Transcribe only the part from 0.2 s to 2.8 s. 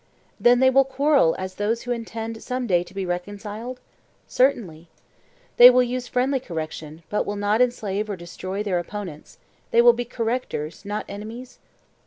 Then they will quarrel as those who intend some